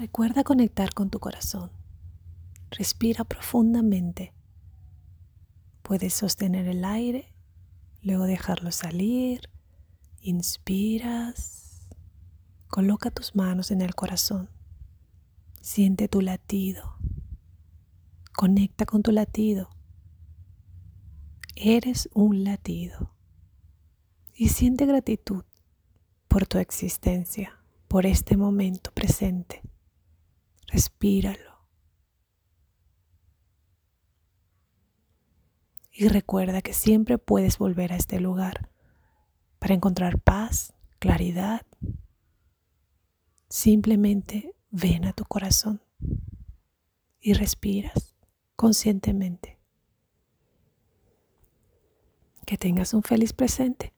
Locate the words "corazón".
1.18-1.70, 13.94-14.48, 45.24-45.82